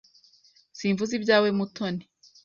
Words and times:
Simvuze 0.77 1.11
ibyawe, 1.19 1.49
Mutoni. 1.57 2.03